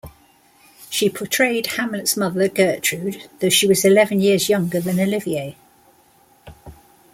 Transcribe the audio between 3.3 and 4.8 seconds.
though she was eleven years younger